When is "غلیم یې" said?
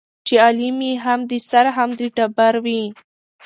0.43-0.91